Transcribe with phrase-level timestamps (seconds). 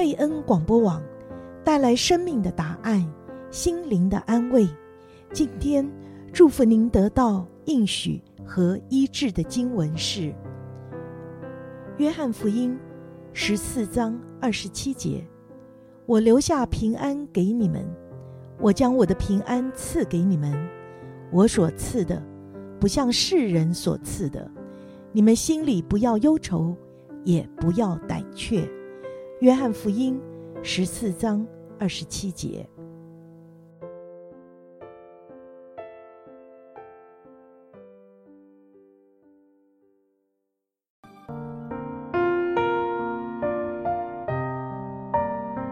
[0.00, 1.02] 贝恩广播网，
[1.62, 3.06] 带来生命的答案，
[3.50, 4.66] 心灵的安慰。
[5.30, 5.86] 今天
[6.32, 10.20] 祝福您得到应许和医治的经文是
[11.98, 12.72] 《约翰福音》
[13.34, 15.22] 十四章二十七节
[16.08, 17.84] ：“我留下平安给你们，
[18.58, 20.50] 我将我的平安赐给你们。
[21.30, 22.22] 我所赐的，
[22.80, 24.50] 不像世人所赐的。
[25.12, 26.74] 你们心里不要忧愁，
[27.22, 28.66] 也不要胆怯。”
[29.40, 30.20] 约翰福音
[30.62, 31.46] 十四章
[31.78, 32.68] 二十七节。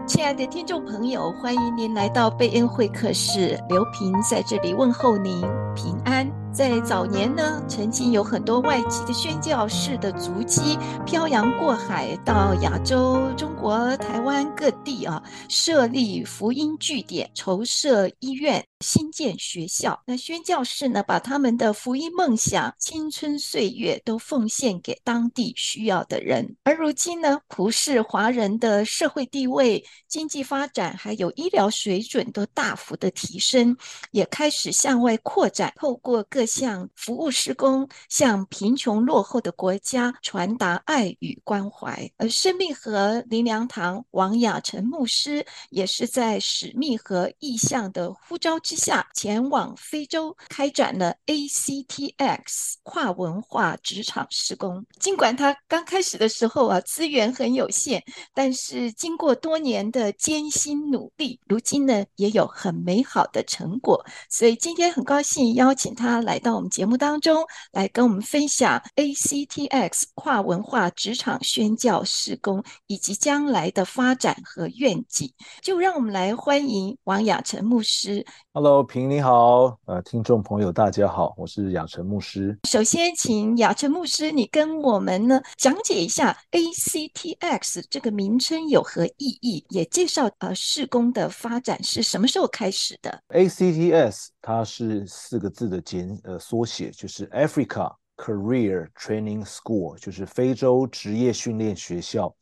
[0.07, 5.43] 亲爱的听众朋友，欢迎您来到贝恩会客室，刘平在这里问候您
[5.79, 6.29] 平安。
[6.51, 18.65] 在早年呢，曾经有很多外籍的宣教士的足迹漂洋过海到亚洲、中国、台湾各地啊，设立福音据点，筹设医院。
[18.81, 26.55] 新建学校，那宣教士呢，把他们的福音梦想、青春岁月都奉献给当地需要的人。
[26.63, 33.75] 而如今呢，普世华人的社会地位、经济发展还有医疗水准都大幅的提升，
[34.11, 42.09] 也开始向外扩展，透过各项服务施工，向贫穷落后的国家传达爱与关怀。
[42.17, 54.85] 而生命和林良堂王雅诚牧师也是在使命和意向的呼召之下，前往非洲开展了 ACTX 跨文化职场施工。
[54.99, 58.03] 尽管他刚开始的时候啊，资源很有限，
[58.33, 64.05] 但是经过多年的艰辛努力，如今呢也有很美好的成果。
[64.29, 67.43] 所以今天很高兴邀请他来到我们节目当中，
[67.73, 75.29] 来跟我们分享 ACTX 跨文化职场宣教事工以及将来的发展和愿景。
[75.61, 78.25] 就让我们来欢迎王雅诚牧师。
[78.53, 82.57] Hello，平你好，呃，听众朋友大家好，我是雅诚牧师。
[82.63, 93.21] 首先，请雅诚牧师你跟我们呢讲解一下 ACTX 这个名称有何意义，也介绍呃事工的发展是什么时候开始的。
[93.27, 102.35] ACTS 它是四个字的简呃缩写，就是 Africa Career Training School，就是非洲职业训练学校。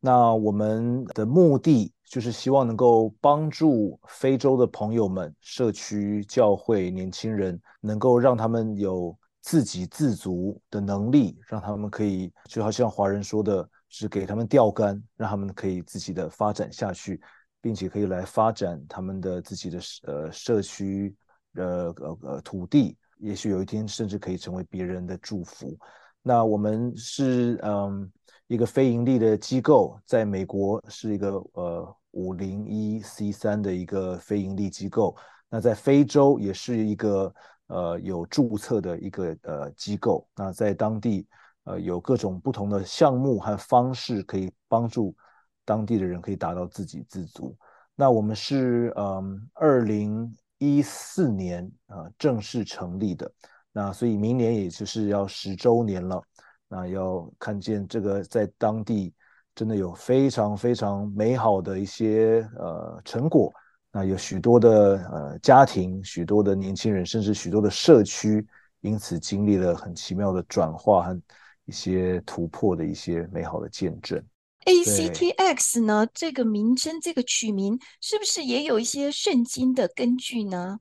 [0.00, 17.20] 那我们的目的就是希望能够帮助非洲的朋友们、社区、教会、年轻人，能够让他们有自给自足的能力，让他们可以就好像华人说的，是给他们钓竿，让他们可以自己的发展下去，
[17.60, 21.14] 并且可以来发展他们的自己的呃社区、
[21.54, 25.76] 呃呃呃土地，也许有一天甚至可以成为别人的祝福。
[26.22, 28.10] 那我们是嗯。
[28.48, 35.16] 一个非盈利的机构，在美国是一个呃五零一 C 三的一个非盈利机构。
[35.48, 37.34] 那在非洲也是一个
[37.68, 40.28] 呃有注册的一个呃机构。
[40.36, 41.26] 那在当地
[41.64, 45.16] 呃有各种不同的项目和方式，可以帮助
[45.64, 47.56] 当地的人可以达到自给自足。
[47.94, 50.30] 那我们是嗯二零
[50.62, 53.28] 一四年啊、正式成立的。
[53.72, 56.22] 那所以明年也就是要十周年了。
[56.68, 59.12] 那要看见这个在当地
[59.54, 63.52] 真的有非常非常美好的一些呃成果，
[63.90, 64.70] 那有许多的
[65.10, 68.46] 呃家庭、许多的年轻人，甚至许多的社区，
[68.82, 71.20] 因此经历了很奇妙的转化和
[71.64, 74.22] 一些突破的一些美好的见证。
[74.64, 80.80] ACTX 呢，这个名称、这个取名是不是也有一些圣经的根据呢？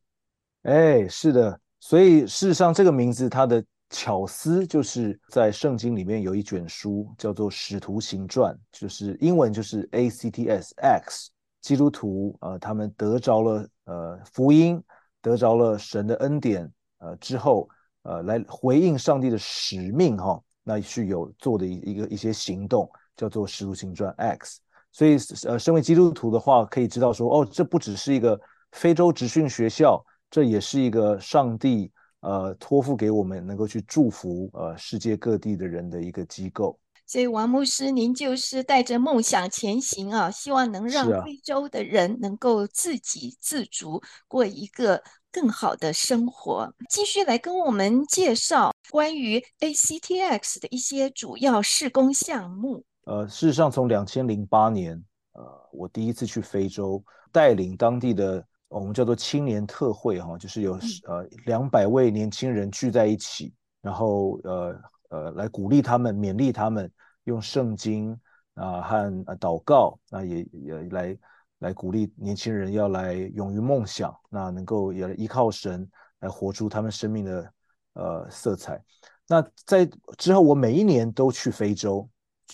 [0.63, 3.63] 哎，是的，所以事实上这个名字它的。
[3.93, 14.81] 巧思就是在圣经里面有一卷书叫做《使徒行传》，就是英文就是 ACTS X，基督徒呃他们得着了呃福音，
[15.21, 17.67] 得着了神的恩典呃之后
[18.03, 22.89] 呃来回应上帝的使命哈、哦，那是有做的一一个一些行动
[23.21, 24.59] 叫做《使徒行传 X》，
[24.91, 28.39] 所以呃身为基督徒的话可以知道说哦这不只是一个
[28.71, 31.91] 非洲职训学校，这也是一个上帝。
[32.23, 36.77] 呃，托付给我们能够去祝福呃世界各地的人的一个机构。
[37.07, 45.01] 所以王牧师，您就是带着梦想前行啊，希望能让非洲的人能够自给自足，啊、过一个
[45.31, 46.71] 更好的生活。
[46.91, 52.83] 继续来跟我们介绍关于 ACTX 的一些主要施工项目。
[53.05, 55.03] 呃，事实上，从两千零八年，
[55.33, 58.45] 呃，我第一次去非洲，带领当地的。
[58.67, 66.89] 我们叫做青年特会哈，就是有呃两百位年轻人聚在一起，然后呃呃来鼓励他们、勉励他们，
[67.25, 68.17] 用圣经
[68.53, 71.17] 啊和祷告，那也也来
[71.59, 75.85] 来鼓励年轻人要来勇于梦想，那能够也依靠神
[76.21, 77.53] 来活出他们生命的
[77.95, 78.81] 呃色彩。
[79.27, 79.85] 那在
[80.17, 82.09] 之后，我每一年都去非洲，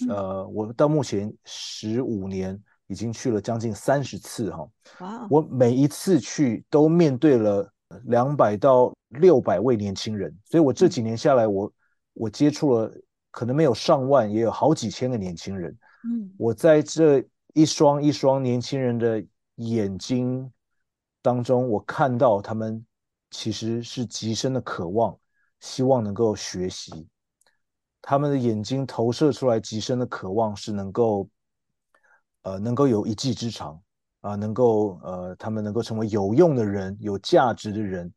[0.10, 4.70] 呃，我到目前十五年已经去了将近三十次哈。
[5.00, 5.28] 哇！
[5.30, 7.72] 我每一次去都面对了
[8.06, 11.72] 两百到六百位年轻人，所以我这几年下来，我
[12.14, 12.92] 我接触了
[13.32, 15.76] 可能没有上万，也有好几千个年轻人。
[16.04, 17.24] 嗯，我在这
[17.54, 19.24] 一双一双年轻人的
[19.56, 20.52] 眼睛
[21.22, 22.86] 当中，我看到他们
[23.32, 25.18] 其实是极深的渴望。
[25.60, 27.08] 希望能够学习，
[28.02, 31.28] 他们的眼睛投射出来极深的渴望是能够，
[32.44, 33.80] 呃，能够有一技之长
[34.22, 38.12] 啊，能够呃，他们能够成为有用的人、有价值的人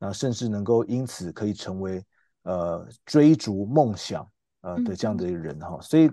[0.00, 2.04] 啊，甚至能够因此可以成为
[2.42, 4.28] 呃追逐梦想
[4.62, 5.78] 呃的这样的人哈。
[5.80, 6.10] 所以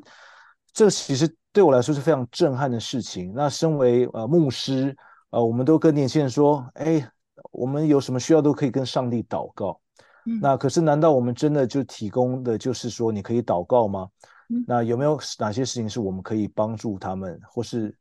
[0.72, 3.34] 这其实对我来说是非常震撼的事情。
[3.34, 4.96] 那身为呃牧师
[5.32, 7.12] 呃，我们都跟年轻人说，哎，
[7.52, 9.81] 我们有什么需要都可以跟上帝祷告。
[10.40, 14.08] 那可是，难道我们真的就提供的就是说，你可以祷告吗？
[14.68, 17.98] 那有没有哪些事情是我们可以帮助他们，或是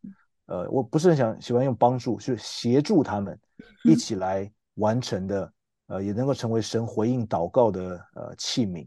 [0.46, 3.38] 呃，我不是很想喜欢用帮助，就是协助他们
[3.84, 5.52] 一起来完成的，
[5.86, 8.86] 呃，也能够成为神回应祷告的呃器皿。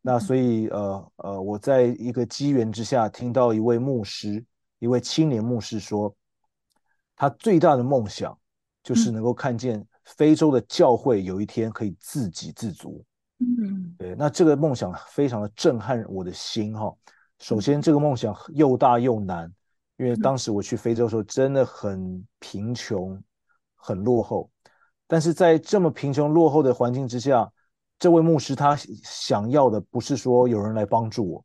[0.00, 4.44] 那所以呃呃，我在一个机缘之下，听到一位牧师，
[4.78, 6.14] 一位青年牧师说，
[7.14, 8.36] 他最大的梦想
[8.82, 9.86] 就是能够看见。
[10.04, 13.02] 非洲的教会有一天可以自给自足，
[13.38, 16.94] 嗯，对，那这个梦想非常的震撼我的心哈。
[17.38, 19.50] 首先，这个梦想又大又难，
[19.96, 23.18] 因为当时我去非洲的时候真的很贫穷、
[23.76, 24.50] 很落后。
[25.06, 27.50] 但是在这么贫穷落后的环境之下，
[27.98, 31.44] 这位牧师他想要的不是说有人来帮助我，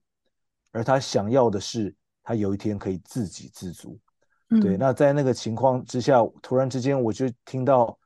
[0.71, 3.97] 而他想要的是他有一天可以自给自足。
[4.61, 7.97] 对，那在那个情况之下，突然之间我就听到。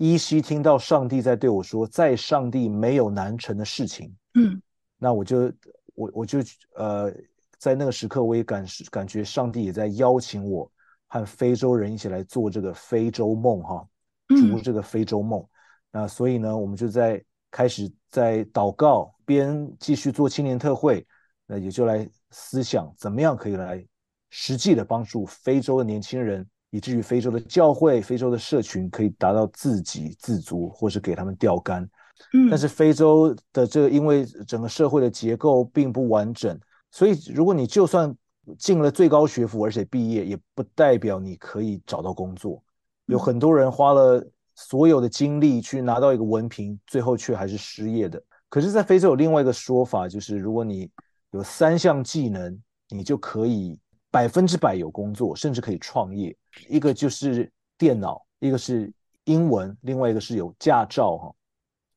[0.00, 4.10] 依稀听到上帝在对我说，在上帝没有难成的事情。
[4.32, 4.58] 嗯，
[4.96, 5.52] 那我就
[5.94, 6.38] 我我就
[6.74, 7.12] 呃，
[7.58, 10.72] 在那个时刻，我也感感觉上帝也在邀请我
[11.06, 13.86] 和非洲人一起来做这个非洲梦哈，
[14.28, 15.38] 逐这个非洲梦。
[15.42, 15.48] 嗯、
[15.92, 21.06] 那所以呢，我们就在开始在祷告边继续做青年特会，
[21.46, 23.86] 那也就来思想怎么样可以来
[24.30, 26.48] 实际的帮助非洲的年轻人。
[26.70, 31.88] 以至于非洲的教会、非洲的社群可以达到自给自足，或是给他们钓竿。
[32.32, 36.58] 嗯，但是非洲的这个，因为整个社会的结构并不完整，
[36.90, 38.14] 所以如果你就算
[38.58, 42.62] 进了最高学府，而且毕业，也不代表你可以找到工作。
[43.06, 44.24] 有很多人花了
[44.54, 48.22] 所有的精力去拿到一个文凭，最后却还是失业的。
[48.48, 50.90] 可是，在非洲有另外一个说法，就是如果你
[51.30, 53.78] 有三项技能，你就可以
[54.10, 56.36] 百分之百有工作，甚至可以创业。
[56.68, 58.92] 一个就是电脑，一个是
[59.24, 61.34] 英文，另外一个是有驾照哈。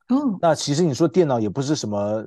[0.09, 2.23] 嗯，那其实你说电脑也不是什么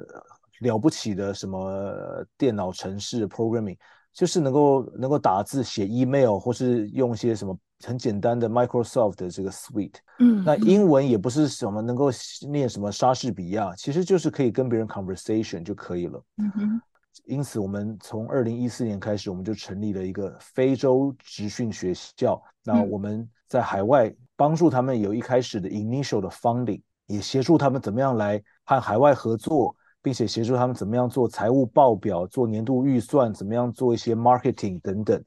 [0.61, 1.95] 了不起的什么
[2.37, 3.77] 电脑程式 programming，
[4.13, 9.97] 就是能够能够打字写 email 或是用一些什么很简单的 Microsoft 的这个 suite。
[10.19, 12.11] 嗯，那英文也不是什么能够
[12.51, 16.21] 念什么莎士比亚，其实就是可以跟别人 conversation 就可以了。
[16.39, 16.81] 嗯哼。
[17.25, 22.41] 因此，我们从二零一四年开始，我们就成立了一个非洲职训学校。
[22.63, 35.23] 那我们在海外帮助他们有一开始的 initial 的 funding，也协助他们怎么样来和海外合作，并且协助他们怎么样做财务报表、做年度预算、怎么样做一些 marketing 等等。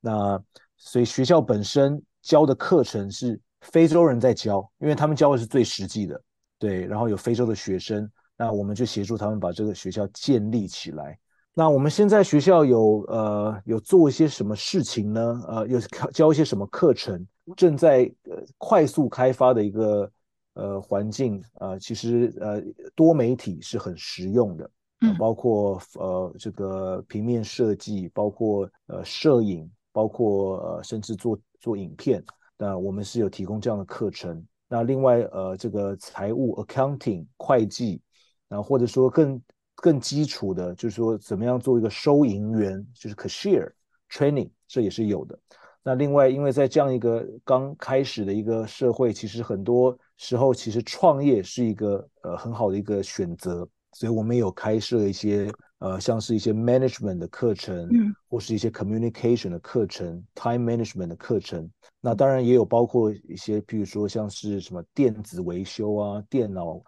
[0.00, 0.42] 那
[0.76, 6.22] 所以学校本身教的课程是非洲人在教，因为他们教的是最实际的。
[6.58, 11.18] 对，然后有非洲的学生，那我们就协助他们把这个学校建立起来。
[11.54, 15.44] 那我们现在学校有呃有做一些什么事情呢？
[15.46, 15.78] 呃，有
[16.10, 17.26] 教一些什么课程？
[17.56, 20.10] 正在呃快速开发的一个
[20.54, 22.62] 呃环境呃，其实呃
[22.94, 32.24] 多媒体是很实用的，呃、包括呃这个平面设计，包括呃摄影，包括呃甚至做做影片。
[32.56, 34.42] 那我们是有提供这样的课程。
[34.68, 38.00] 那另外呃这个财务 accounting 会计，
[38.48, 39.38] 然后或者说更。
[39.82, 43.68] 更基础的，就是说怎么样做一个收银员，就是 cashier
[44.08, 45.36] training，这也是有的。
[45.82, 61.68] 那另外，因为在这样一个刚开始的一个社会，其实很多时候其实创业是一个呃很好的一个选择，所以我们有开设一些呃像是一些 management 的课程，嗯，或是一些 communication 的课程，time management 的课程。
[62.00, 66.80] 那当然也有包括一些，譬如说像是什么电子维修啊，电脑。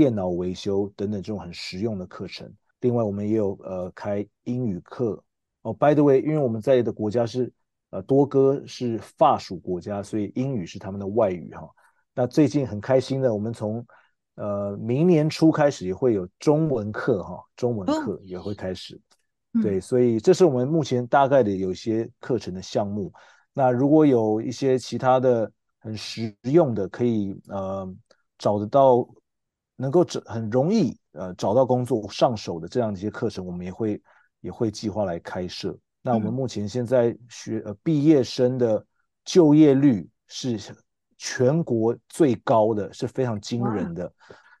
[0.00, 2.50] 电脑维修等等这种很实用的课程。
[2.80, 5.22] 另外，我们也有呃开英语课，
[5.60, 7.52] 哦，by the way，因为我们在的国家是
[7.90, 11.68] 呃多哥是法属国家，所以英语是他们的外语哈。
[12.14, 13.86] 那最近很开心的，我们从
[14.36, 18.98] 呃明年初开始也会有中文课哈，中文课也会开始。
[19.52, 23.12] 哦、对，所以这是我们目前大概的有一些课程的项目。
[23.52, 27.86] 那如果有一些其他的很实用的，可以呃
[28.38, 29.06] 找得到，
[29.80, 34.00] 能够找很容易呃找到工作上手的这样的一些课程，我们也会。
[34.42, 35.78] 也会计划来开设。
[36.00, 38.82] 那我们目前现在学呃毕业生的
[39.22, 40.58] 就业率是
[41.18, 44.10] 全国最高的，是非常惊人的，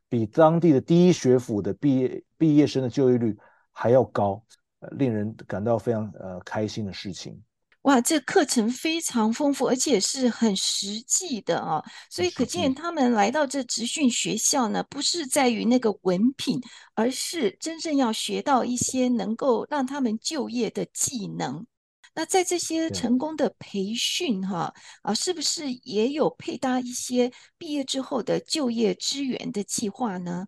[0.06, 3.34] 比当地的第一学府的毕业毕业生的就业率
[3.72, 4.44] 还要高，
[4.80, 7.42] 呃，令人感到非常呃开心的事情。
[7.82, 16.60] 哇，这课程非常丰富，而且是很实际的啊，所以可见他们来到这职训学校呢，不是在于那个文凭，
[16.94, 21.66] 而是真正要学到一些能够让他们就业的技能。
[22.14, 30.46] 那在这些成功的培训哈啊，是不是也有配搭一些毕业之后的就业支援的计划呢？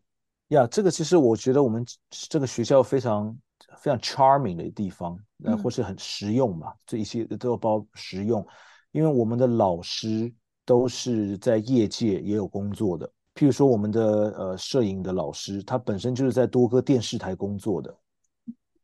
[0.49, 3.35] 呀，这个其实我觉得我们这个学校非常。
[3.83, 8.47] 非常 charming 的地方，呃，或是很实用嘛，这一些都要包实用，
[8.93, 10.33] 因为我们的老师
[10.65, 14.03] 都是在业界也有工作的，譬如说我们的
[14.39, 17.93] 呃摄影的老师，他本身就是在多个电视台工作的，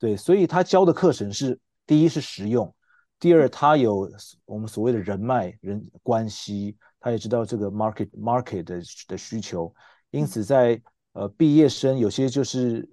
[0.01, 2.75] 对，所以他教的课程是第一是实用，
[3.21, 4.11] 第二他有
[4.47, 9.73] 我们所谓的人脉人关系，他也知道这个 market market 的的需求，
[10.11, 12.89] 因此在呃毕业生有些就是。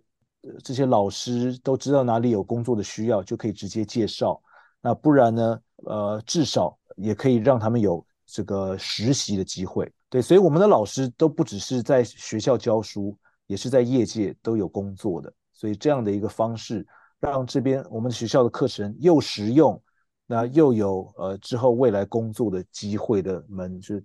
[0.63, 4.41] 这些老师都知道哪里有工作的需要，就可以直接介绍。
[4.81, 5.59] 那不然呢？
[5.87, 9.91] 呃，至少也可以让他们有这个实习的机会。
[10.09, 15.31] 对，所以我们的老师都不只是在学校教书，也是在业界都有工作的。
[15.53, 16.87] 所以这样的一个方式，
[17.19, 19.79] 让这边我们学校的课程又实用，
[20.25, 24.01] 那又有呃之后未来工作的机会的门就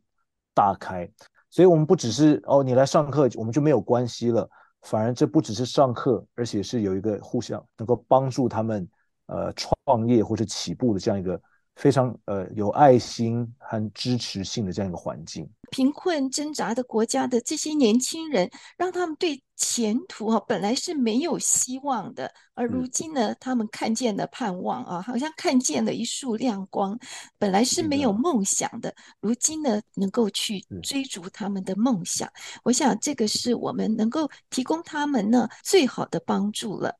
[0.53, 1.09] 大开。
[1.51, 4.49] 所以我们不只是哦，你来上课，我们就没有关系了。
[4.83, 8.89] 反而这不只是上课，而且是有一个互相能够帮助他们
[9.27, 11.41] 呃创业或者起步的这样一个
[11.81, 15.49] 非常呃有爱心和支持性的这样一个环境。
[15.71, 26.99] 贫困挣扎的国家的这些年轻人，让他们对前途啊本来是没有希望的，而如今呢，他们看见了盼望啊，好像看见了一束亮光。
[27.39, 32.29] 本来是没有梦想的，如今呢，能够去追逐他们的梦想。
[32.65, 36.95] 我想这个是我们能够提供他们呢最好的帮助了。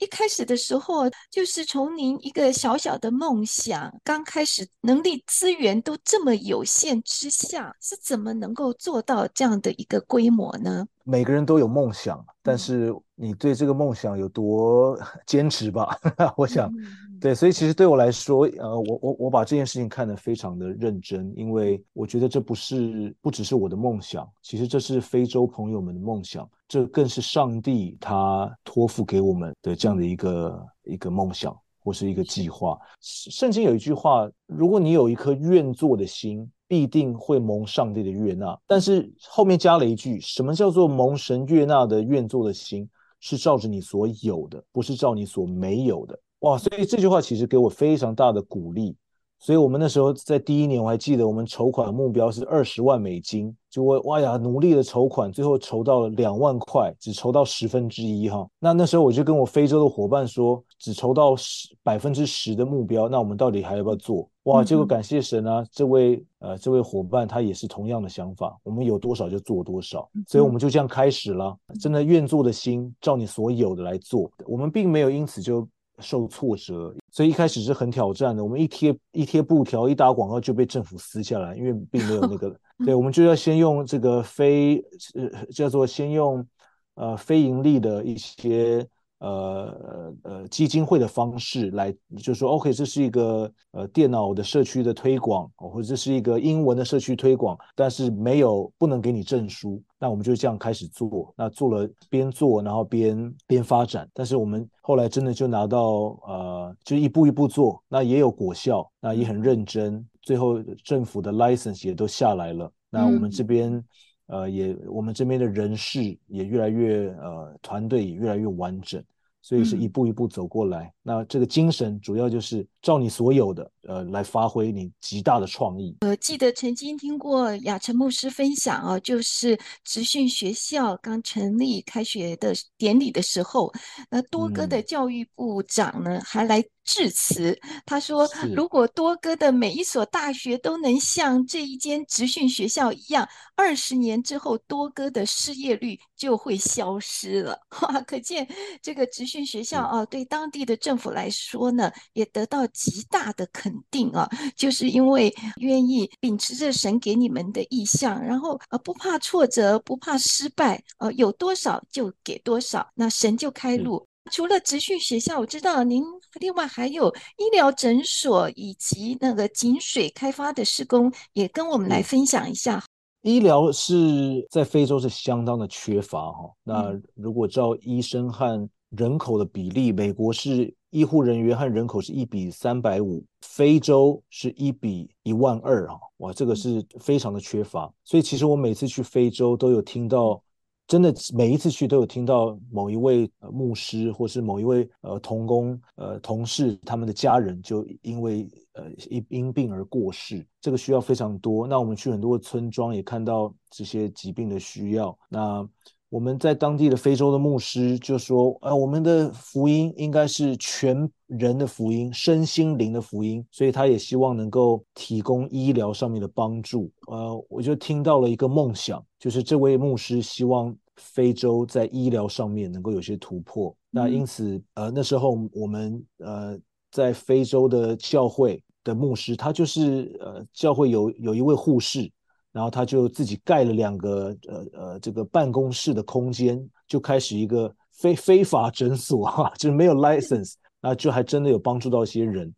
[0.00, 10.86] 一开始的时候，就是从您一个小小的梦想，刚开始能力资源都这么有限之下，是怎么能够做到这样的一个规模呢？
[11.04, 15.94] 每个人都有梦想，但是你对这个梦想有多 坚持吧？
[16.36, 16.72] 我想。
[17.20, 32.78] 对，所以其实对我来说，呃，我我我把这件事情看得非常的认真，因为我觉得这不是不只是我的梦想，其实这是非洲朋友们的梦想，这更是上帝他托付给我们的这样的一个一个梦想或是一个计划。
[33.02, 38.58] 圣经有一句话，如果你有一颗愿做的心，必定会蒙上帝的悦纳。
[38.66, 42.88] 但是后面加了一句，什么叫做蒙神悦纳的愿做的心？
[43.22, 46.18] 是照着你所有的，不是照你所没有的。
[46.40, 48.96] 哇，所以这句话其实给我非常大的鼓励。
[49.42, 58.46] 所以我们那时候在第一年，我还记得我们筹款目标是二十万美金，就我哇呀努力的筹款，最后筹到了两万块，只筹到十分之一哈。
[58.58, 64.28] 那那时候我就跟我非洲的伙伴说，只筹到十百分之十的目标，那我们到底还要不要做？
[64.42, 74.30] 哇，结果感谢神啊，这位呃这位伙伴他也是同样的想法，我们有多少就做多少，所以我们就这样开始了，真的愿做的心，照你所有的来做。
[74.46, 75.66] 我们并没有因此就。
[76.00, 78.42] 受挫折，所以一开始是很挑战的。
[78.42, 82.54] 我们一贴一贴布条，一打广告就被政府撕下来，因为并没有那个。
[82.84, 84.82] 对，我们就要先用这个非
[85.14, 86.46] 呃叫做先用
[86.94, 88.86] 呃非盈利的一些。
[89.20, 113.72] 呃呃基金会的方式来，就说 OK，这是一个呃电脑的社区的推广，或者这是一个英文的社区推广，但是没有不能给你证书，那我们就这样开始做，那做了边做然后边边发展，但是我们后来真的就拿到呃就一步一步做，那也有果效，那也很认真，最后政府的 license 也都下来了，那我们这边。
[113.72, 113.84] 嗯
[114.30, 119.02] 呃，也我们这边的人事也越来越呃，团队也越来越完整，
[119.42, 120.84] 所以是一步一步走过来。
[120.84, 125.96] 嗯、那这个精神主要就是照你所有的呃来发挥你极大的创意。
[126.00, 133.72] 呃，记得曾经听过雅晨牧师分享啊，就是职训学校刚成立开学的典礼的时候，
[134.10, 136.64] 那多哥的教育部长呢、嗯、还来。
[136.82, 137.56] 致辞，
[137.86, 147.56] 他说：“如果多哥的每一所大学都能像这一间职训学校一样，二十年之后，多哥的失业率就会消失了。
[147.82, 148.48] 哇， 可见
[148.82, 166.04] 这个职训学校啊，对当地的政府来说呢，也得到极大的肯定啊，就是因为愿意秉持着神给你们的意向，然后呃不怕挫折，不怕失败，呃有多少就给多少，那神就开路。”除了职训学校，我知道您
[166.38, 172.84] 另外还有医疗诊所以及那个井水开发的施工，也跟我们来分享一下。
[173.22, 176.50] 医疗是在非洲是相当的缺乏哈。
[176.62, 185.94] 那如果照医生和人口的比例，美国是医护人员和人口是一比三百五，非洲是一比一万二啊。
[186.18, 187.92] 哇，这个是非常的缺乏。
[188.04, 190.42] 所以其实我每次去非洲都有听到。
[190.86, 201.64] 真的每一次去都有听到某一位呃牧师或是某一位呃同工呃同事他们的家人就因为呃因因病而过世，这个需要非常多。
[201.64, 205.16] 那我们去很多的村庄也看到这些疾病的需要。
[205.28, 205.64] 那
[206.10, 216.90] 我们在当地的非洲的牧师就说，呃，我们的福音应该是全人的福音，身心灵的福音，所以他也希望能够提供医疗上面的帮助。
[217.06, 223.72] 呃，我就听到了一个梦想，就是这位牧师希望非洲在医疗上面能够有些突破。
[223.88, 226.58] 那因此，呃，那时候我们呃
[226.90, 232.10] 在非洲的教会的牧师，他就是呃教会有有一位护士。
[232.52, 242.52] 然后他就自己盖了两个呃呃这个办公室的空间，就开始一个非非法诊所哈， 就是没有 license，那就还真的有帮助到一些人。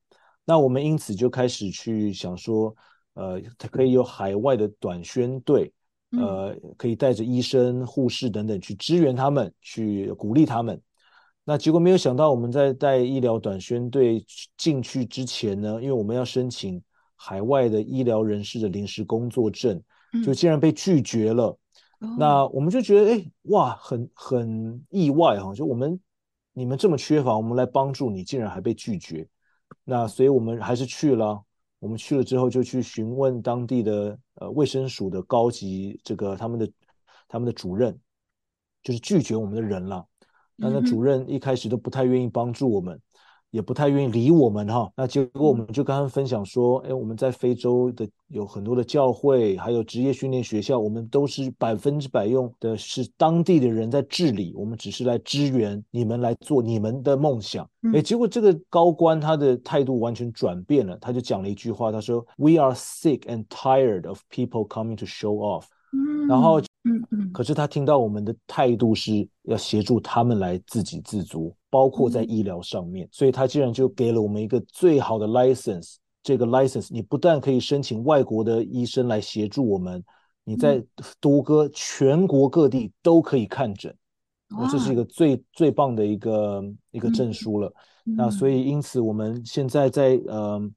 [0.47, 2.75] 那我们因此就开始去想说，
[3.15, 5.71] 呃，他可以有海外的短宣队，
[6.19, 10.81] 呃，可以带着医生、护士等等去支援他们，去鼓励他们。
[11.45, 14.25] 那结果没有想到，我们在带医疗短宣队
[14.57, 16.83] 进去之前呢，因为我们要申请。
[17.25, 19.81] 海外的医疗人士的临时工作证，
[20.25, 21.57] 就竟然被拒绝了。
[22.01, 25.55] 嗯、那我们就觉得，哎，哇，很很意外哈！
[25.55, 26.01] 就我们
[26.53, 29.25] 你们这么缺乏，我们来帮助你，竟然还被拒绝。
[29.85, 31.41] 那所以我们还是去了。
[31.79, 36.69] 我们去了之后，就去询问当地的呃卫生署的高级这个他们的
[37.29, 37.97] 他们的主任，
[38.83, 40.05] 就是拒绝我们的人了。
[40.57, 43.01] 那那主任一开始都不太愿意帮助我们。
[43.53, 57.69] 也不太愿意理我们哈，那结果我们就跟他们分享说，哎，我们在非洲的有很多的教会，还有职业训练学校，我们都是百分之百用的是当地的人在治理，我们只是来支援你们来做你们的梦想。
[57.93, 65.67] 哎，结果这个高官他的态度完全转变了，他就讲了一句话，他说：“We are sick and tired of people coming to show off。”
[66.27, 71.55] 然后，嗯嗯，可是他听到我们的态度是要协助他们来自给自足。
[71.71, 75.95] 包括在医疗上面，所以他竟然就给了我们一个最好的 license。
[76.23, 80.05] 这个 license，你不但可以申请外国的医生来协助我们，
[80.45, 80.85] 你在
[81.19, 83.97] 多哥全国各地都可以看诊。
[84.51, 87.73] 那这是一个最最棒的一个一个证书了。
[88.05, 90.71] 那所以因此，我们现在在呃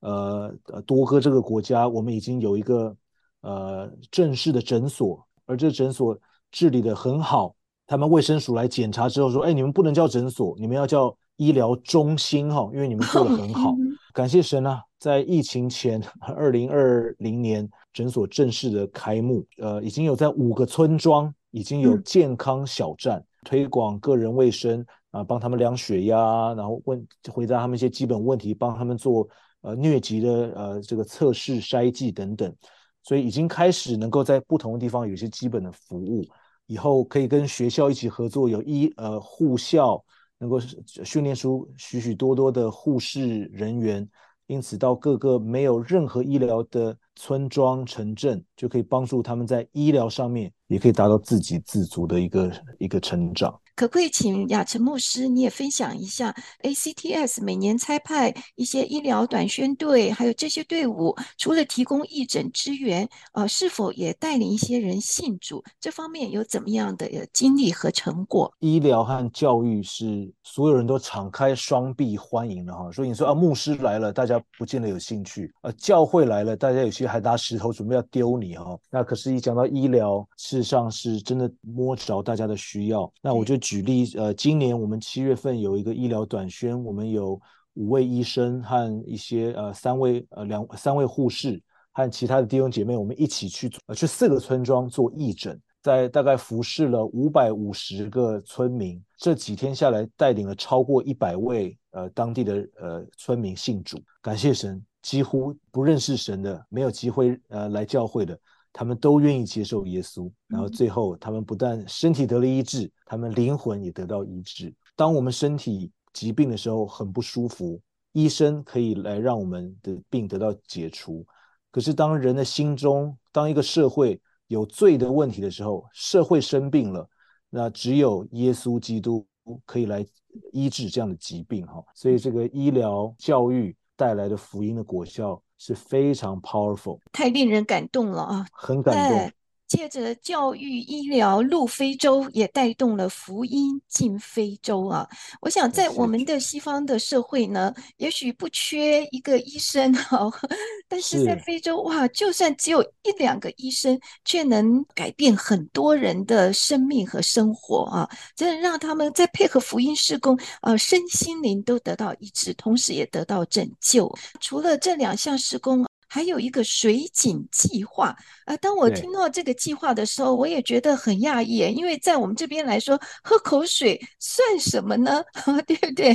[0.00, 2.96] 呃多哥这个国家，我们已经有一个
[3.42, 6.16] 呃正式的诊所，而这诊所
[6.52, 7.56] 治理得很好。
[7.86, 13.74] 他们卫生署来检查之后说：“哎，你们不能叫诊所，你们要叫医疗中心哈，因为你们做得很好。
[14.14, 29.28] 感谢神啊，在疫情前，二零二零年诊所正式的开幕，呃，已经有在五个村庄已经有健康小站，嗯、推广个人卫生啊，帮他们量血压，然后问回答他们一些基本问题，帮他们做
[29.62, 32.54] 呃疟疾的呃这个测试筛剂等等，
[33.02, 36.24] 所以已经开始能够在不同的地方有一些基本的服务。”
[36.66, 40.00] 以后可以跟学校一起合作，有医呃护校
[40.38, 44.08] 能够训练出许许多多的护士人员，
[44.46, 53.60] 因此到各个没有任何医疗的村庄城镇，就可以帮助他们在医疗上面也可以达到自给自足的一个一个成长。
[53.80, 65.64] 可不可以请雅晨牧师你也分享一下？ACTS 每年差派一些医疗短宣队，还有这些队伍，除了提供义诊支援，呃，是否也带领一些人信主？
[65.80, 68.52] 这方面有怎么样的经历和成果？
[68.58, 72.92] 医疗和教育是所有人都敞开双臂欢迎的哈。
[72.92, 78.78] 所以你说啊，牧师来了，大家不见得有兴趣；呃，教会来了，大家有些还拿石头准备要丢你哈。
[78.90, 83.10] 那可是，一讲到医疗，事实上是真的摸着大家的需要。
[83.22, 83.58] 那我就。
[83.70, 87.40] 举例，呃，今年我们七月份有一个医疗短宣，我们有
[87.74, 99.00] 五位医生和一些呃三位呃两三位护士和其他的弟兄姐妹，我们一起去呃去四个村庄做义诊，在大概服侍了五百五十个村民。
[99.16, 104.00] 这几天下来，带领了超过一百位呃当地的呃村民信主。
[104.20, 108.36] 感谢神，几乎不认识神的、没有机会呃来教会的，
[108.72, 110.30] 他们都愿意接受耶稣。
[110.46, 114.74] 然后最后，他们不但身体得了医治，他们灵魂也得到医治。
[114.96, 117.80] 当我们身体疾病的时候很不舒服，
[118.12, 121.26] 医生可以来让我们的病得到解除。
[121.70, 127.08] 可是当人的心中，当一个社会有罪的问题的时候，社会生病了，
[127.48, 129.24] 那只有耶稣基督
[129.64, 130.04] 可以来
[130.52, 131.80] 医治这样的疾病哈。
[131.94, 139.30] 所以这个医疗教育带来的福音的果效是非常 powerful，太令人感动了啊，很感动。
[139.70, 145.08] 借着教育医疗入非洲，也带动了福音进非洲啊！
[145.40, 150.28] 我想在我们的西方的社会呢，也许不缺一个医生哈，
[150.88, 158.10] 但是在非洲哇，就算只有一两个医生，却能改变很多人的生命和生活啊！
[158.34, 164.12] 真的让他们在配合福音施工，呃，身心灵都得到医治，同时也得到拯救。
[164.40, 165.89] 除了这两项施工。
[166.12, 175.22] 还有一个水井计划，呃，当我听到这个计划的时候，我也觉得很讶异，因为在我们这边来说，喝口水算什么呢？
[175.68, 176.12] 对不对？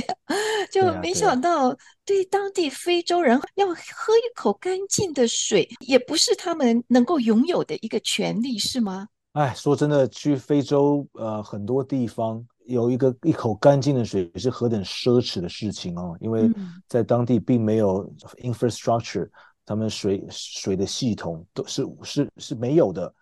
[0.70, 9.08] 就没想到，对当地非洲人要喝一口干净的水，也不是他们能够拥有的一个权利，是吗？
[9.32, 16.50] 哎，说真的，去非洲，呃，很多地方有一个一口干净的水是何等奢侈的事情哦，因为
[16.86, 18.06] 在当地并没有
[18.42, 19.26] infrastructure。
[19.66, 23.12] 他们水水的系统都是是是没有的，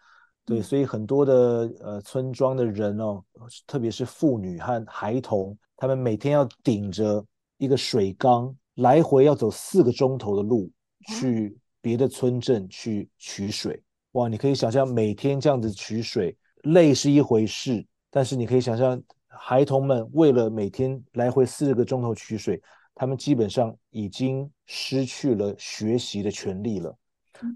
[0.44, 1.34] 对，所以很多的
[1.80, 3.24] 呃村庄的人哦，
[3.66, 7.24] 特别是妇女和孩童，他们每天要顶着
[7.56, 10.70] 一个水缸，来回要走四个钟头的路
[11.08, 13.82] 去别的村镇去取水。
[14.12, 22.62] 哇，你可以想象每天这样子取水，累是一回事，但是你可以想象孩童们为了每天来回四个钟头取水。
[22.94, 26.96] 他们基本上已经失去了学习的权利了，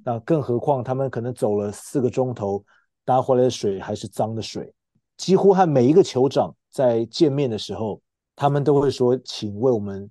[0.05, 2.65] 那更何况他们可能走了四个钟头，
[3.05, 4.73] 搭回来的水还是脏的水。
[5.17, 8.01] 几乎和每一个酋长在见面的时候，
[8.37, 10.09] 他们都会说：“请为我们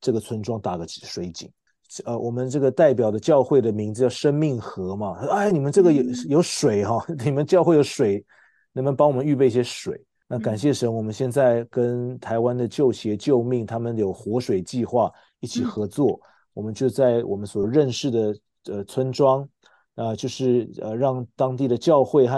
[0.00, 1.50] 这个村庄打个水井。”
[2.06, 5.18] 呃，我们这个代表的教会的名字叫生命河嘛。
[5.28, 8.24] 哎，你们这个有有水哈、哦， 你们教会有水，
[8.72, 10.02] 能不能帮我们预备一些水？
[10.32, 18.34] 那感谢神，我们现在跟台湾的救协救命，他们有活水计划一起合作，嗯、我们就在我们所认识的
[18.70, 19.42] 呃村庄，
[19.94, 22.36] 啊、呃，就是呃让当地的教会和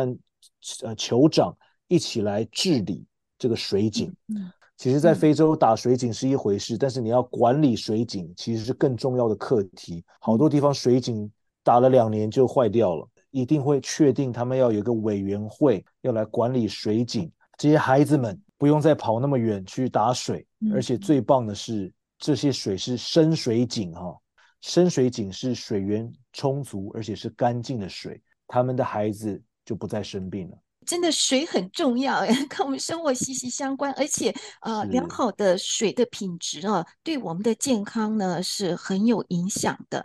[0.83, 3.07] 呃酋长一起来治理
[3.39, 4.13] 这个水井。
[4.27, 10.05] 嗯，其实，在非洲打水井是一回事，嗯、但是你要管理水井，其实是更重要的课题。
[10.19, 11.31] 好多地方水井
[11.63, 17.31] 打了两年就坏掉了，一定会确定他们要有一个委员会要来管理水井。
[17.57, 24.17] 这些孩子们不用再跑那么远去打水，而且最棒的是，这些水是深水井哈，
[24.61, 30.59] 深水井是水源充足，而且是干净的水，他们的孩子就不再生病了。
[30.87, 40.05] 真的水很重要， 跟我们生活息息相关，而且呃，良好的水的品质啊，对我们的健康呢是很有影响的。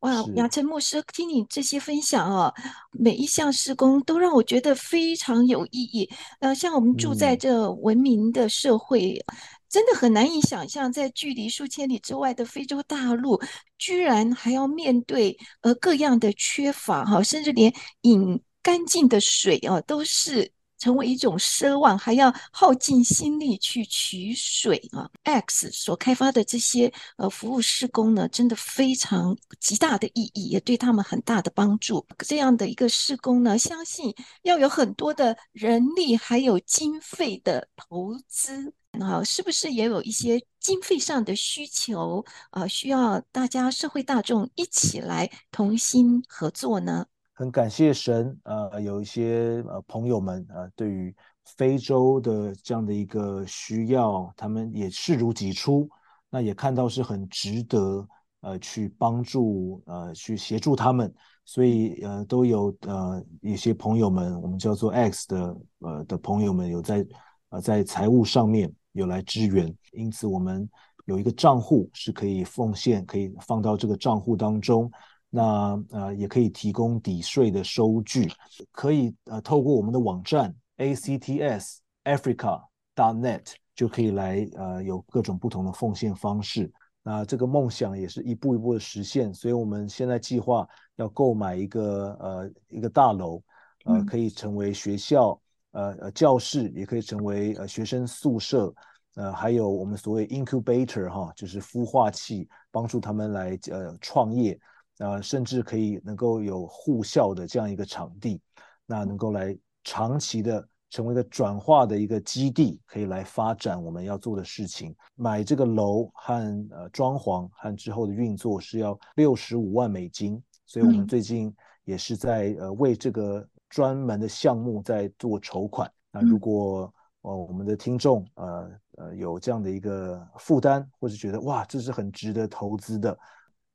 [0.00, 2.52] 哇，雅晨牧师，听你这些分享啊，
[2.92, 6.08] 每一项施工都让我觉得非常有意义。
[6.40, 9.36] 呃，像我们住在这文明的社会，嗯、
[9.68, 13.40] 真的很难以想象，在距离数千里之外的非洲大陆，
[13.78, 20.52] 居然还要面对呃各样的缺乏哈，甚至连饮干净的水啊都是。
[20.78, 32.06] 成为一种奢望，还要耗尽心力去取水啊！X 所开发的这些呃服务施工呢，真的非常极大的意义，也对他们很大的帮助。
[32.18, 42.66] 这样的一个施工呢，相信要有很多的人力还有经费的投资啊，是不是也有一些经费上的需求啊？
[42.66, 47.06] 需要大家社会大众一起来同心合作呢？
[47.38, 55.86] 很感谢神，呃，有一些呃朋友们，呃，对于非洲的这样的一个需要，他们也视如己出，
[56.30, 58.08] 那也看到是很值得，
[58.40, 67.06] 呃，去帮助，呃，去协助他们，所以呃，都有呃一些朋友们，我们叫做 X 的，呃的朋友们有在，
[67.50, 70.66] 呃，在财务上面有来支援，因此我们
[71.04, 74.90] 有一个账户是可以奉献，可以放到这个账户当中。
[75.30, 78.28] 那呃也可以提供抵税的收据，
[78.72, 86.72] 可以呃透过我们的网站 actsafrica.net 就可以来呃有各种不同的奉献方式。
[87.02, 93.40] 那这个梦想也是一步一步的实现，所以我们现在计划要购买一个呃一个大楼，
[93.84, 98.74] 呃，可以成为学校，呃呃教室，也可以成为呃学生宿舍，
[99.14, 104.58] 呃，还有我们所谓 incubator 哈，就是孵化器，帮助他们来呃创业，
[104.98, 108.40] 呃，甚至可以能够有护校的这样一个场地，
[108.86, 110.66] 那能够来长期的。
[110.88, 114.94] 成为一个转化的一个基地，可以来发展我们要做的事情。
[115.16, 121.52] 买这个楼和呃装潢和之后的运作是要六十五万美金，所以我们最近
[121.84, 125.90] 也是在呃为这个专门的项目在做筹款。
[126.12, 126.90] 那如果
[127.22, 133.18] 呃我们的听众呃呃有这样的一个负担，或是觉得哇这是很值得投资的，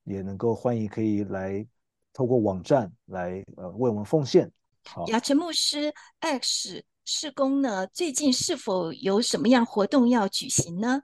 [0.04, 1.66] 也能够欢迎可以来
[2.14, 4.52] 透过网站来呃为我们奉献。
[4.86, 6.84] 好，雅晨牧师 X。
[7.04, 11.02] 事工呢，最近是否有什么样活动要举行呢？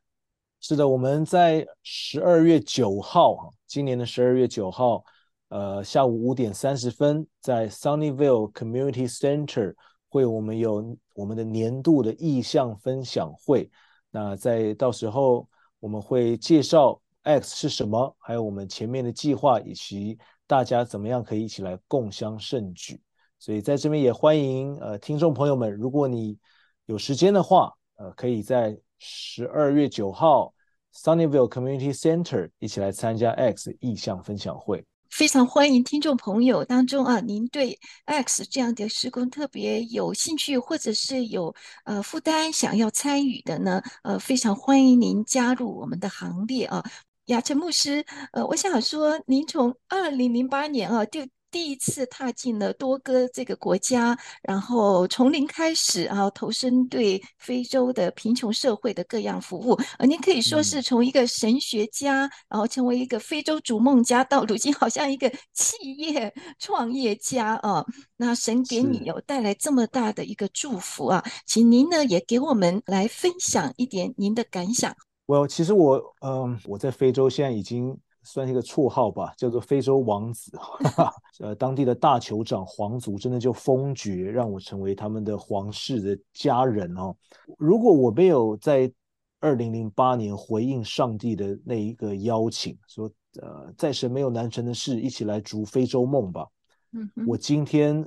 [0.61, 5.03] 是的，我们在十二月九号，今年的十二月九号，
[5.49, 9.73] 呃，下午五点三十分，在 Sunnyvale Community Center
[10.07, 13.69] 会我们有我们的年度的意向分享会。
[14.11, 23.01] 那在到时候我们会介绍 X 是什么，还有我们前面的计划，以及大家怎么样可以一起来共襄盛举。
[23.37, 26.37] 所以在这边也欢迎呃听众朋友们，如果你
[26.85, 30.53] 有时间的话，呃，可以在十二月九号
[30.95, 34.85] Sunnyvale Community Center 一起来参加 X 意象分享会。
[35.09, 46.83] 非常欢迎听众朋友当中啊，您对 X 这样的施工特别有兴趣，或者是有呃负担想要参与的呢，呃，非常欢迎您加入我们的行列啊。
[47.27, 51.25] 雅晨牧师，呃，我想说，您从二零零八年啊就。
[51.49, 59.79] 第一次踏进了多哥这个国家，然后从零开始，啊投身对非洲的贫穷社会的各样服务。
[59.97, 67.83] 呃，您可以说是从一个神学家，嗯、然后成为一个非洲逐梦家，到如今好像一个企业创业家啊。
[68.17, 74.93] 那神给你有带来这么大的一个祝福啊，请您呢也给我们来分享一点您的感想。
[75.27, 77.95] 我其实我嗯，我在非洲现在已经。
[78.23, 80.51] 算是一个绰号吧，叫做非洲王子。
[81.39, 87.15] 呃，当地的大酋长皇族真的就封爵，让我成为他们的皇室的家人哦。
[87.57, 88.91] 如果我没有在
[89.39, 93.09] 二零零八年回应上帝的那一个邀请，说
[93.41, 96.45] 呃，在神没有难成的事，一起来逐非洲梦吧。
[96.91, 98.05] 嗯，我今天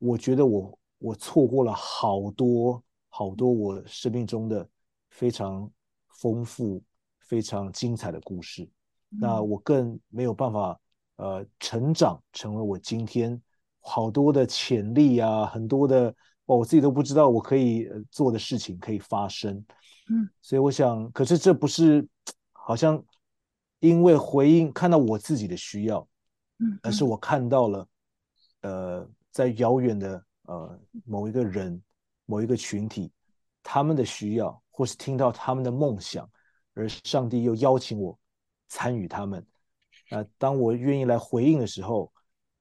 [0.00, 4.68] 我觉得我我错过了好多好多我生命中的
[5.10, 5.70] 非常
[6.18, 6.82] 丰富、
[7.20, 8.68] 非常精彩的故事。
[9.08, 10.78] 那我更没有办法，
[11.16, 13.40] 呃，成长成为我今天
[13.80, 19.64] 好多的潜力啊，很多的，哦，我自己都不知道我可以做的事情可以发生，
[20.10, 22.06] 嗯，所以我想，可是这不是
[22.52, 23.02] 好像
[23.80, 26.06] 因为回应看到我自己的需要，
[26.58, 27.88] 嗯，而是我看到了，
[28.60, 31.82] 呃，在遥远的呃某一个人、
[32.26, 33.10] 某一个群体，
[33.62, 36.30] 他们的需要，或是听到他们的梦想，
[36.74, 38.16] 而上帝又邀请我。
[38.68, 39.44] 参与他们，
[40.10, 42.12] 啊，当我愿意来回应的时候，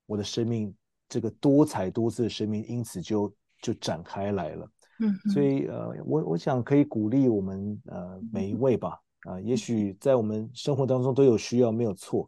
[0.05, 0.73] 我的生命
[1.09, 4.71] 这个多彩多姿的生命因此就就展开来了。
[4.99, 12.25] 嗯，所以呃，我我想可以鼓励我们呃每一位吧，啊，也许在我们生活当中都有需要，没有错，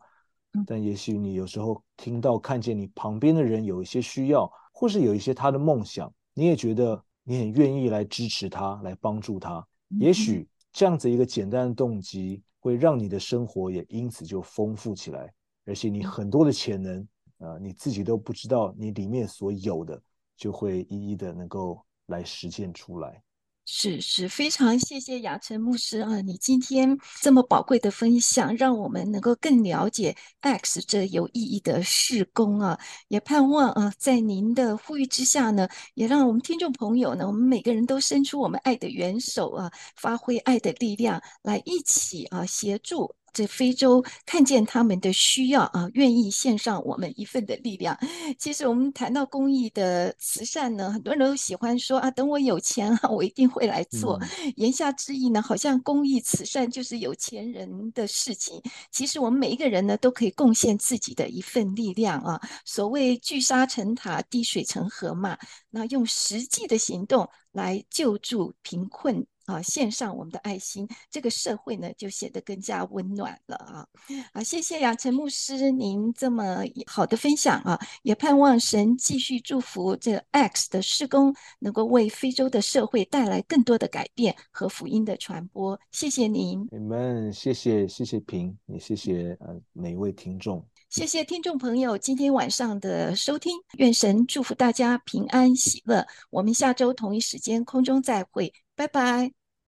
[0.67, 9.65] 但也许你有时候听到看见你旁边的人有一些需要，或是有一些他的梦想，你也觉得你很愿意来支持他，来帮助他。
[9.97, 12.43] 也许这样子一个简单的动机。
[12.61, 19.97] 会让你的生活也因此就丰富起来，而且你很多的潜能，呃，你自己都不知道你里面所有的，
[20.35, 23.23] 就会一一的能够来实践出来。
[23.71, 32.79] 是是，非常谢谢雅晨牧师啊，你今天这么宝贵的分享，让我们能够更了解 X 这有意义的事工啊，
[33.09, 43.18] 也盼望啊，在您的呼吁之下呢，也让我们听众朋友呢，我们每个人都伸出我们爱的援手啊，发挥爱的力量，来一起啊协助。
[43.33, 47.97] 在非洲看见他们的需要啊，愿意献上我们一份的力量。
[48.37, 54.17] 其实我们谈到公益的慈善呢，很多人都喜欢说啊，等我有钱啊，我一定会来做。
[54.21, 58.61] 嗯、言下之意呢，好像公益慈善就是有钱人的事情。
[58.91, 62.39] 其实我们每一个人呢，都可以贡献自己的一份力量啊。
[62.65, 65.37] 所谓聚沙成塔，滴水成河嘛。
[65.69, 69.25] 那用实际的行动来救助贫困。
[69.49, 73.87] 啊，献上我们的爱心，这个社会呢就显得更加温暖了啊！
[74.33, 85.79] 啊，谢谢杨晨牧师您这么好的分享啊，也盼望神继续祝福这个 X 的施工，能够为非洲的社会带来更多的改变和福音的传播。
[85.91, 90.63] 谢谢您，你们谢谢谢谢平，也谢谢呃每一位听众。
[90.89, 96.05] 谢谢听众朋友今天晚上的收听，愿神祝福大家平安喜乐。
[96.29, 99.38] 我们下周同一时间空中再会，拜拜。